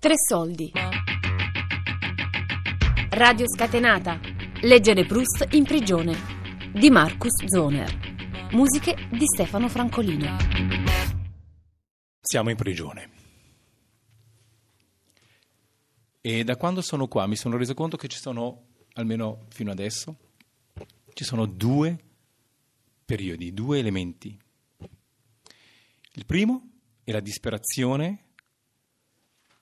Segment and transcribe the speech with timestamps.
[0.00, 0.70] Tre soldi.
[3.10, 4.20] Radio scatenata.
[4.62, 6.14] Leggere Proust in prigione.
[6.72, 8.48] Di Marcus Zoner.
[8.52, 10.36] Musiche di Stefano Francolino.
[12.20, 13.10] Siamo in prigione.
[16.20, 20.16] E da quando sono qua mi sono reso conto che ci sono, almeno fino adesso,
[21.12, 21.98] ci sono due
[23.04, 24.38] periodi, due elementi.
[26.12, 26.68] Il primo
[27.02, 28.26] è la disperazione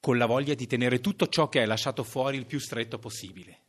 [0.00, 3.60] con la voglia di tenere tutto ciò che hai lasciato fuori il più stretto possibile.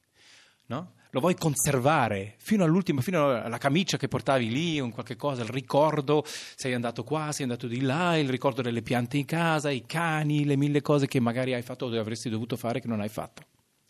[0.68, 0.94] No?
[1.12, 5.50] Lo vuoi conservare fino all'ultimo, fino alla camicia che portavi lì, un qualche cosa, il
[5.50, 9.86] ricordo, sei andato qua, sei andato di là, il ricordo delle piante in casa, i
[9.88, 13.10] cani, le mille cose che magari hai fatto o avresti dovuto fare che non hai
[13.10, 13.44] fatto.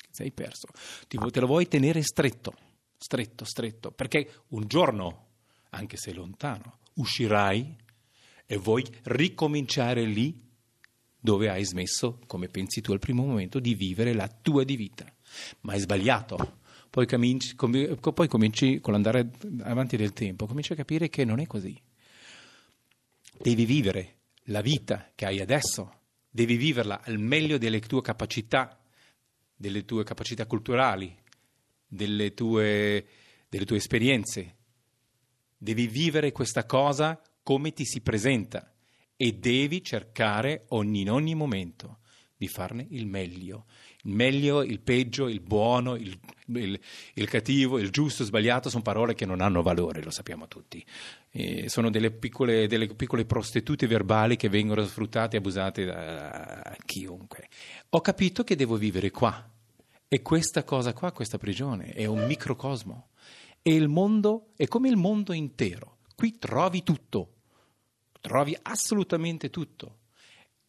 [0.10, 0.68] Sei perso.
[1.08, 2.68] Te lo vuoi tenere stretto
[3.00, 5.28] stretto, stretto, perché un giorno,
[5.70, 7.76] anche se lontano, uscirai
[8.46, 10.48] e vuoi ricominciare lì
[11.20, 15.06] dove hai smesso, come pensi tu al primo momento, di vivere la tua di vita.
[15.62, 16.58] Ma è sbagliato.
[16.90, 19.30] Poi cominci, com- poi cominci con l'andare
[19.62, 21.80] avanti del tempo, cominci a capire che non è così.
[23.38, 25.94] Devi vivere la vita che hai adesso,
[26.30, 28.82] devi viverla al meglio delle tue capacità,
[29.56, 31.16] delle tue capacità culturali,
[31.88, 33.06] delle tue,
[33.48, 34.56] delle tue esperienze.
[35.58, 38.74] Devi vivere questa cosa come ti si presenta
[39.22, 41.98] e devi cercare ogni, in ogni momento
[42.38, 43.66] di farne il meglio.
[44.04, 46.80] Il meglio, il peggio, il buono, il, il,
[47.16, 50.82] il cattivo, il giusto, il sbagliato sono parole che non hanno valore, lo sappiamo tutti.
[51.32, 57.50] E sono delle piccole, delle piccole prostitute verbali che vengono sfruttate e abusate da chiunque.
[57.90, 59.52] Ho capito che devo vivere qua
[60.08, 63.10] e questa cosa qua, questa prigione, è un microcosmo.
[63.62, 65.98] E il mondo è come il mondo intero.
[66.16, 67.39] Qui trovi tutto,
[68.20, 69.98] trovi assolutamente tutto.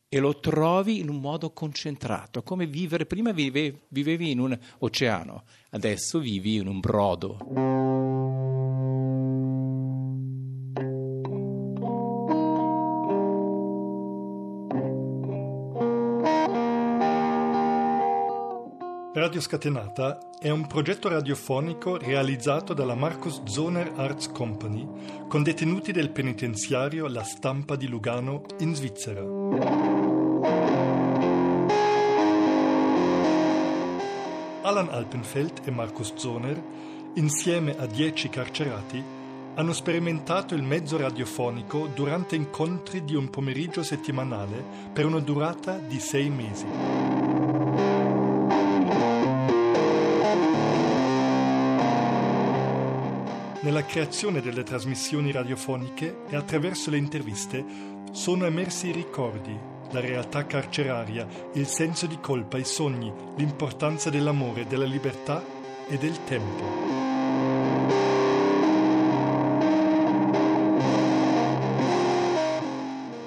[0.09, 3.07] E lo trovi in un modo concentrato, come vivere.
[3.07, 8.90] Prima vive, vivevi in un oceano, adesso vivi in un brodo.
[19.21, 26.09] Radio Scatenata è un progetto radiofonico realizzato dalla Marcus Zoner Arts Company con detenuti del
[26.09, 29.21] penitenziario La Stampa di Lugano in Svizzera.
[34.63, 36.59] Alan Alpenfeld e Marcus Zoner,
[37.17, 39.05] insieme a dieci carcerati,
[39.57, 44.65] hanno sperimentato il mezzo radiofonico durante incontri di un pomeriggio settimanale
[44.95, 47.20] per una durata di sei mesi.
[53.63, 57.63] Nella creazione delle trasmissioni radiofoniche e attraverso le interviste
[58.11, 59.55] sono emersi i ricordi,
[59.91, 65.45] la realtà carceraria, il senso di colpa, i sogni, l'importanza dell'amore, della libertà
[65.87, 66.89] e del tempo.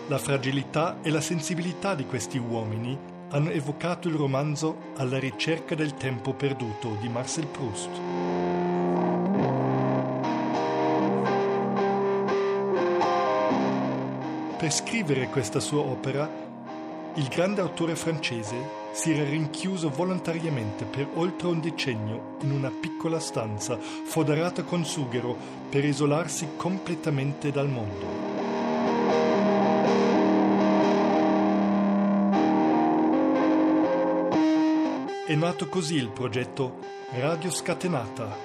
[0.08, 2.98] La fragilità e la sensibilità di questi uomini
[3.30, 8.13] hanno evocato il romanzo Alla ricerca del tempo perduto di Marcel Proust.
[14.74, 16.28] Scrivere questa sua opera,
[17.14, 18.56] il grande autore francese
[18.92, 25.38] si era rinchiuso volontariamente per oltre un decennio in una piccola stanza foderata con sughero
[25.70, 28.32] per isolarsi completamente dal mondo.
[35.28, 36.80] È nato così il progetto
[37.20, 38.36] Radio Scatenata,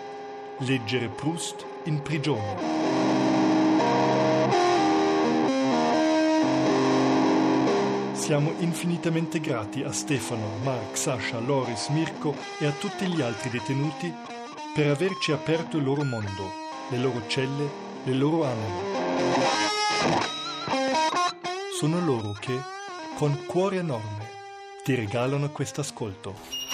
[0.58, 2.87] leggere Proust in prigione.
[8.28, 14.12] Siamo infinitamente grati a Stefano, Mark, Sasha, Loris, Mirko e a tutti gli altri detenuti
[14.74, 16.52] per averci aperto il loro mondo,
[16.90, 17.70] le loro celle,
[18.04, 18.82] le loro anime.
[21.72, 22.60] Sono loro che,
[23.16, 24.28] con cuore enorme,
[24.84, 26.67] ti regalano questo ascolto.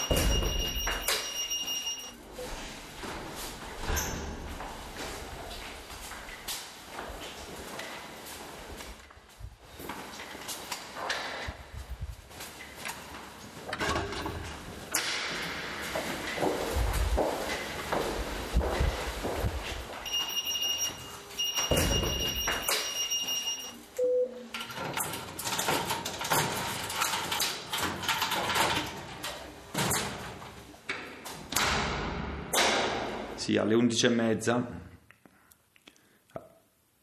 [33.44, 34.64] Sì, alle 11.30,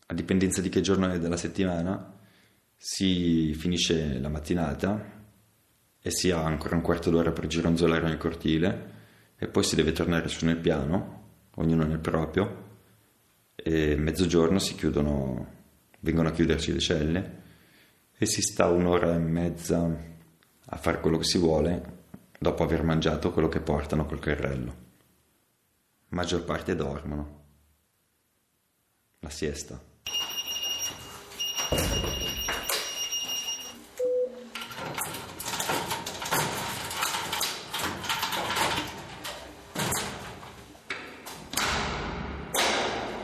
[0.07, 2.17] a dipendenza di che giorno è della settimana,
[2.75, 5.21] si finisce la mattinata
[6.01, 8.91] e si ha ancora un quarto d'ora per gironzolare nel cortile
[9.37, 12.69] e poi si deve tornare su nel piano, ognuno nel proprio,
[13.53, 15.47] e mezzogiorno si chiudono,
[15.99, 17.41] vengono a chiuderci le celle
[18.17, 19.95] e si sta un'ora e mezza
[20.65, 21.99] a fare quello che si vuole
[22.39, 24.89] dopo aver mangiato quello che portano col carrello.
[26.13, 27.39] Maggior parte dormono.
[29.19, 29.81] La siesta.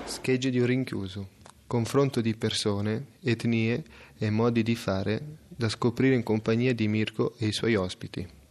[0.06, 1.28] Schegge di un rinchiuso.
[1.68, 3.84] Confronto di persone, etnie
[4.18, 8.47] e modi di fare da scoprire in compagnia di Mirko e i suoi ospiti.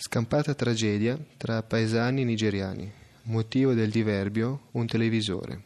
[0.00, 2.88] Scampata tragedia tra paesani nigeriani.
[3.22, 5.62] Motivo del diverbio un televisore.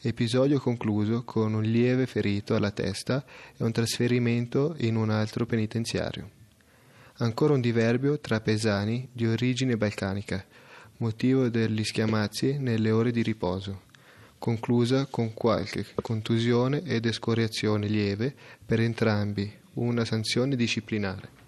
[0.00, 3.24] Episodio concluso con un lieve ferito alla testa
[3.56, 6.28] e un trasferimento in un altro penitenziario.
[7.18, 10.44] Ancora un diverbio tra paesani di origine balcanica,
[10.96, 13.82] motivo degli schiamazzi nelle ore di riposo,
[14.36, 18.34] conclusa con qualche contusione ed escoriazione lieve
[18.66, 21.38] per entrambi, una sanzione disciplinare.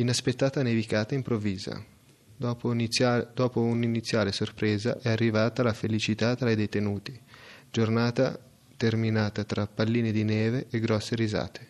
[0.00, 1.84] Inaspettata nevicata improvvisa.
[2.34, 7.20] Dopo, inizia- dopo un'iniziale sorpresa è arrivata la felicità tra i detenuti.
[7.70, 8.40] Giornata
[8.78, 11.66] terminata tra palline di neve e grosse risate.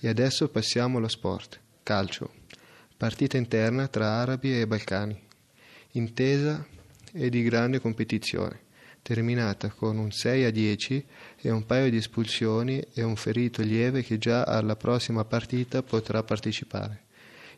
[0.00, 1.60] E adesso passiamo allo sport.
[1.82, 2.32] Calcio.
[2.96, 5.20] Partita interna tra arabi e balcani.
[5.92, 6.66] Intesa
[7.12, 8.68] e di grande competizione
[9.02, 11.06] terminata con un 6 a 10
[11.40, 16.22] e un paio di espulsioni e un ferito lieve che già alla prossima partita potrà
[16.22, 17.08] partecipare.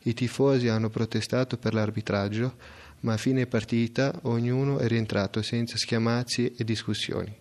[0.05, 2.55] I tifosi hanno protestato per l'arbitraggio,
[3.01, 7.35] ma a fine partita ognuno è rientrato senza schiamazzi e discussioni.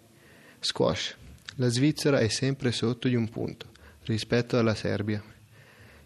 [0.60, 1.16] Squash.
[1.56, 3.68] La Svizzera è sempre sotto di un punto
[4.06, 5.22] rispetto alla Serbia.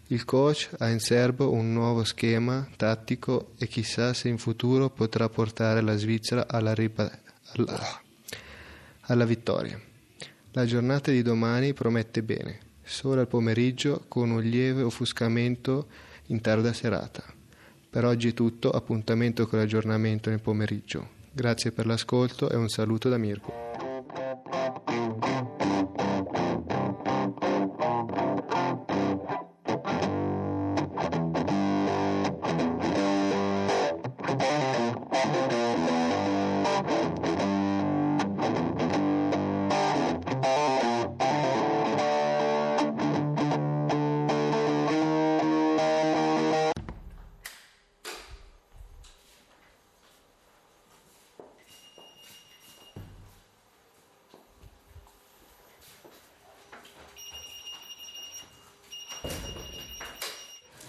[0.08, 5.28] Il coach ha in serbo un nuovo schema tattico e chissà se in futuro potrà
[5.28, 7.18] portare la Svizzera alla, ripa-
[7.54, 8.02] alla,
[9.00, 9.80] alla vittoria.
[10.52, 15.88] La giornata di domani promette bene, solo al pomeriggio con un lieve offuscamento
[16.26, 17.22] in tarda serata.
[17.88, 21.14] Per oggi è tutto, appuntamento con l'aggiornamento nel pomeriggio.
[21.32, 23.65] Grazie per l'ascolto e un saluto da Mirko.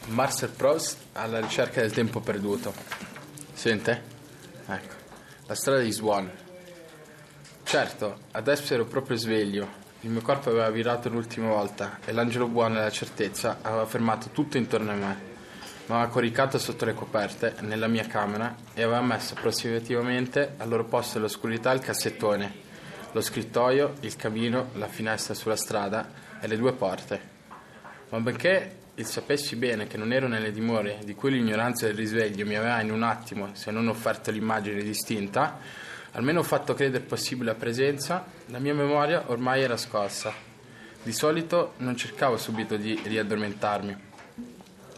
[0.07, 2.74] Marcel Proust alla ricerca del tempo perduto.
[3.51, 4.01] Sente?
[4.65, 4.95] Ecco,
[5.45, 6.31] la strada di Swan.
[7.63, 9.86] Certo, adesso ero proprio sveglio.
[10.01, 14.30] Il mio corpo aveva virato l'ultima volta e l'angelo buono e la certezza aveva fermato
[14.30, 15.36] tutto intorno a me.
[15.88, 20.86] Mi aveva coricato sotto le coperte nella mia camera e aveva messo approssimativamente al loro
[20.86, 22.53] posto dell'oscurità il cassettone,
[23.12, 27.36] lo scrittoio, il camino, la finestra sulla strada e le due porte.
[28.10, 32.48] Ma benché il sapessi bene che non ero nelle dimore di cui l'ignoranza del risveglio
[32.48, 35.60] mi aveva in un attimo, se non offerto l'immagine distinta,
[36.13, 40.34] almeno fatto credere possibile la presenza, la mia memoria ormai era scossa.
[41.04, 43.96] Di solito non cercavo subito di riaddormentarmi.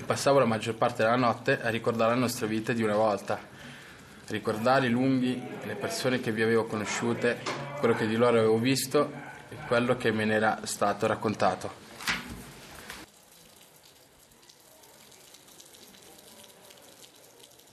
[0.05, 4.31] Passavo la maggior parte della notte a ricordare la nostra vita di una volta, a
[4.31, 7.39] ricordare i lunghi, le persone che vi avevo conosciute,
[7.79, 9.11] quello che di loro avevo visto
[9.49, 11.88] e quello che me ne era stato raccontato.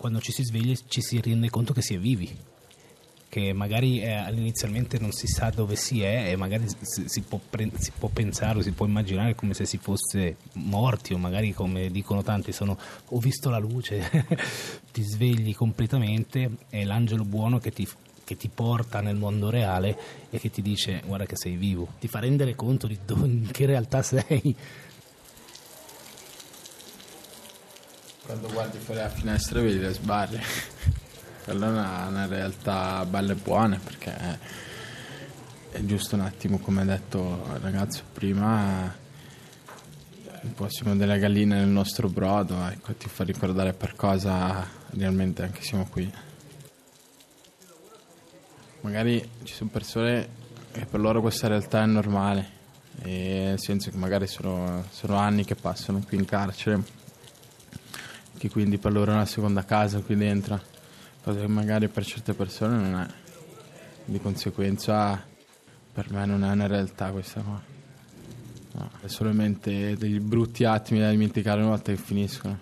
[0.07, 2.33] Quando ci si sveglia ci si rende conto che si è vivi,
[3.29, 7.41] che magari eh, inizialmente non si sa dove si è e magari si, si, può
[7.51, 11.91] pre- si, può pensare si può immaginare come se si fosse morti o magari come
[11.91, 14.09] dicono tanti sono ho visto la luce,
[14.93, 17.89] ti svegli completamente, è l'angelo buono che ti
[18.23, 19.97] che ti porta nel mondo reale
[20.31, 23.51] e che ti dice guarda che sei vivo, ti fa rendere conto di dove, in
[23.51, 24.55] che realtà sei
[28.27, 30.43] Quando guardi fuori la finestra vedi le sbarre.
[31.45, 34.39] Quella è una, una realtà bella e buona perché è,
[35.71, 38.93] è giusto un attimo, come ha detto il ragazzo prima,
[40.43, 45.45] un po' siamo delle galline nel nostro brodo, ecco, ti fa ricordare per cosa realmente
[45.45, 46.13] anche siamo qui.
[48.81, 50.29] Magari ci sono persone
[50.73, 52.51] che per loro questa realtà è normale,
[53.05, 57.05] nel senso che magari sono, sono anni che passano qui in carcere,
[58.37, 60.61] che quindi per loro è una seconda casa qui dentro,
[61.23, 63.07] cosa che magari per certe persone non è.
[64.05, 65.25] Di conseguenza
[65.93, 67.61] per me non è una realtà questa qua.
[68.73, 72.59] No, è solamente degli brutti attimi da dimenticare una volta che finiscono.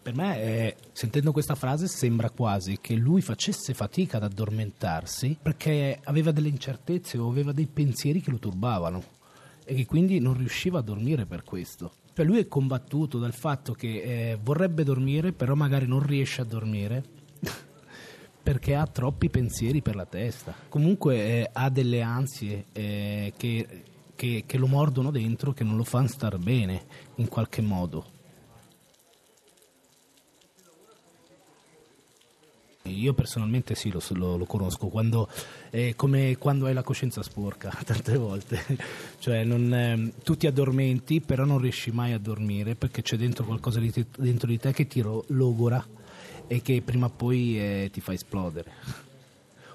[0.00, 5.98] Per me, eh, sentendo questa frase, sembra quasi che lui facesse fatica ad addormentarsi perché
[6.04, 9.02] aveva delle incertezze o aveva dei pensieri che lo turbavano
[9.64, 11.92] e che quindi non riusciva a dormire per questo.
[12.16, 16.44] Cioè lui è combattuto dal fatto che eh, vorrebbe dormire, però magari non riesce a
[16.44, 17.04] dormire
[18.42, 20.54] perché ha troppi pensieri per la testa.
[20.70, 23.82] Comunque eh, ha delle ansie eh, che,
[24.14, 28.06] che, che lo mordono dentro, che non lo fanno star bene in qualche modo.
[32.86, 35.28] Io personalmente sì, lo, lo, lo conosco, quando,
[35.70, 38.62] è come quando hai la coscienza sporca, tante volte.
[39.18, 43.44] cioè non, eh, tu ti addormenti, però non riesci mai a dormire perché c'è dentro
[43.44, 45.84] qualcosa di te, dentro di te che ti logora
[46.46, 48.72] e che prima o poi eh, ti fa esplodere.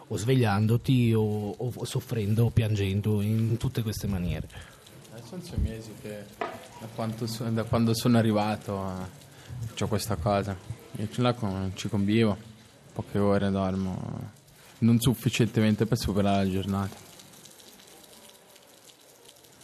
[0.07, 4.47] O svegliandoti o, o, soffrendo o piangendo in tutte queste maniere.
[5.23, 9.19] Sono sei mesi che da, da quando sono arrivato
[9.79, 10.55] ho questa cosa.
[10.97, 11.35] Io là
[11.75, 12.37] ci convivo
[12.91, 14.31] poche ore dormo,
[14.79, 17.09] non sufficientemente per superare la giornata.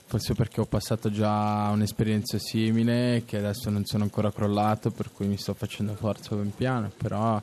[0.05, 5.27] Forse perché ho passato già un'esperienza simile che adesso non sono ancora crollato, per cui
[5.27, 7.41] mi sto facendo forza ben piano, però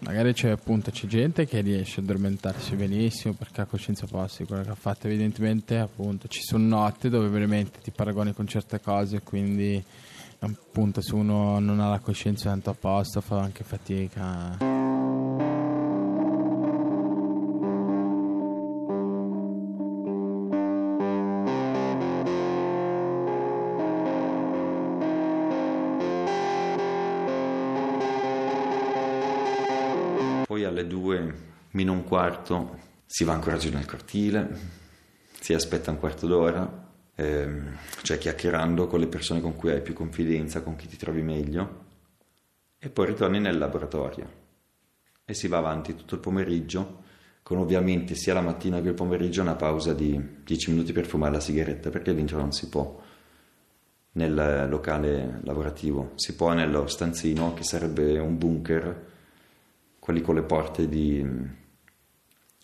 [0.00, 4.48] magari c'è appunto c'è gente che riesce a addormentarsi benissimo perché ha coscienza posta di
[4.48, 8.80] quello che ha fatto evidentemente appunto ci sono notti dove veramente ti paragoni con certe
[8.80, 9.82] cose quindi
[10.40, 14.87] appunto se uno non ha la coscienza tanto a posto fa anche fatica
[30.68, 34.48] alle due meno un quarto si va ancora giù nel cortile,
[35.40, 39.94] si aspetta un quarto d'ora, ehm, cioè chiacchierando con le persone con cui hai più
[39.94, 41.86] confidenza, con chi ti trovi meglio,
[42.78, 44.46] e poi ritorni nel laboratorio.
[45.24, 47.06] E si va avanti tutto il pomeriggio
[47.48, 51.32] con ovviamente sia la mattina che il pomeriggio una pausa di 10 minuti per fumare
[51.32, 53.00] la sigaretta perché dentro non si può.
[54.12, 59.06] Nel locale lavorativo, si può nello stanzino che sarebbe un bunker
[60.08, 61.22] quelli con le porte di,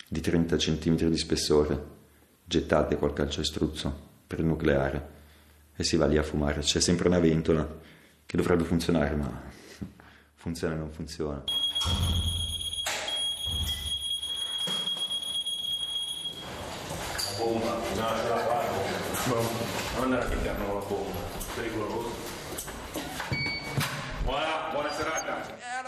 [0.08, 1.84] di 30 cm di spessore,
[2.42, 5.08] gettate col calcestruzzo per il nucleare
[5.76, 6.60] e si va lì a fumare.
[6.60, 7.68] C'è sempre una ventola
[8.24, 9.42] che dovrebbe funzionare, ma
[10.36, 11.44] funziona e non funziona.
[17.36, 19.48] bomba, no, ce la fanno.
[19.96, 21.18] Non andare a picchiarmi la bomba,
[21.54, 22.10] pericoloso.
[24.22, 25.73] Buona, buona serata.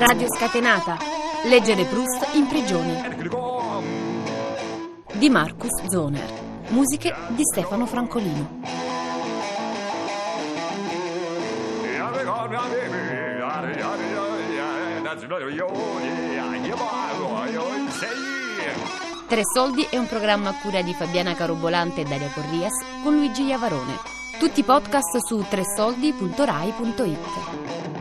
[0.00, 0.96] Radio Scatenata.
[1.44, 3.18] Leggere Proust in prigione.
[5.12, 6.26] Di Marcus Zoner.
[6.68, 8.62] Musiche di Stefano Francolino.
[19.26, 23.44] Tre soldi è un programma a cura di Fabiana Carobolante e Daria Corrias con Luigi
[23.44, 23.98] Iavarone.
[24.38, 27.99] Tutti i podcast su tresoldi.rai.it.